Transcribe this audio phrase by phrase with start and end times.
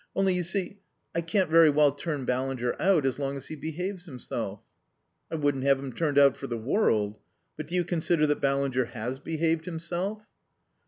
[0.15, 0.79] Only, you see,
[1.13, 4.61] I can't very well turn Ballinger out as long as he behaves himself."
[5.29, 7.19] "I wouldn't have him turned out for the world....
[7.55, 10.25] But do you consider that Ballinger has behaved himself?"